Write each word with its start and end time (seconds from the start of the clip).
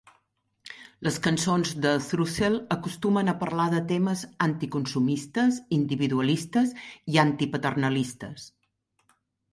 Les 1.07 1.19
cançons 1.25 1.73
de 1.83 1.91
Thrussell 2.05 2.57
acostumen 2.77 3.29
a 3.33 3.37
parlar 3.43 3.67
de 3.75 3.81
temes 3.91 4.25
anticonsumistes, 4.47 5.61
individualistes 5.81 6.75
i 7.17 7.21
antipaternalistes. 7.29 8.49